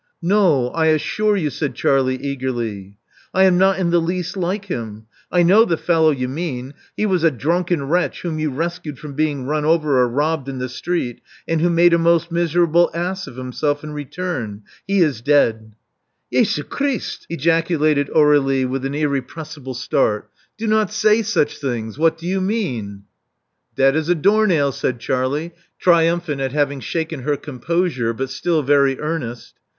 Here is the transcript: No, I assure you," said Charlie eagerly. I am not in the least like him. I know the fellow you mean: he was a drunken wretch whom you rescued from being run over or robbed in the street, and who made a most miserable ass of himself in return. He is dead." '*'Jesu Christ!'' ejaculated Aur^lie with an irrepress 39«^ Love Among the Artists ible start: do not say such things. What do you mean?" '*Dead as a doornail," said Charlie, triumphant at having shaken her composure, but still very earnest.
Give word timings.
No, 0.23 0.69
I 0.69 0.87
assure 0.87 1.37
you," 1.37 1.51
said 1.51 1.75
Charlie 1.75 2.15
eagerly. 2.19 2.97
I 3.35 3.43
am 3.43 3.59
not 3.59 3.77
in 3.77 3.91
the 3.91 4.01
least 4.01 4.35
like 4.35 4.65
him. 4.65 5.05
I 5.31 5.43
know 5.43 5.63
the 5.63 5.77
fellow 5.77 6.09
you 6.09 6.27
mean: 6.27 6.73
he 6.97 7.05
was 7.05 7.23
a 7.23 7.29
drunken 7.29 7.83
wretch 7.83 8.23
whom 8.23 8.39
you 8.39 8.49
rescued 8.49 8.97
from 8.97 9.13
being 9.13 9.45
run 9.45 9.63
over 9.63 9.99
or 10.01 10.07
robbed 10.07 10.49
in 10.49 10.57
the 10.57 10.69
street, 10.69 11.21
and 11.47 11.61
who 11.61 11.69
made 11.69 11.93
a 11.93 11.99
most 11.99 12.31
miserable 12.31 12.89
ass 12.95 13.27
of 13.27 13.35
himself 13.35 13.83
in 13.83 13.93
return. 13.93 14.63
He 14.87 15.01
is 15.01 15.21
dead." 15.21 15.73
'*'Jesu 16.33 16.63
Christ!'' 16.63 17.27
ejaculated 17.29 18.07
Aur^lie 18.09 18.67
with 18.67 18.83
an 18.87 18.95
irrepress 18.95 19.49
39«^ 19.49 19.57
Love 19.57 19.65
Among 19.65 19.65
the 19.65 19.69
Artists 19.69 19.83
ible 19.83 19.85
start: 19.85 20.29
do 20.57 20.65
not 20.67 20.91
say 20.91 21.21
such 21.21 21.59
things. 21.59 21.99
What 21.99 22.17
do 22.17 22.25
you 22.25 22.41
mean?" 22.41 23.03
'*Dead 23.75 23.95
as 23.95 24.09
a 24.09 24.15
doornail," 24.15 24.71
said 24.71 24.97
Charlie, 24.99 25.51
triumphant 25.79 26.41
at 26.41 26.53
having 26.53 26.79
shaken 26.79 27.19
her 27.21 27.37
composure, 27.37 28.13
but 28.13 28.31
still 28.31 28.63
very 28.63 28.99
earnest. 28.99 29.59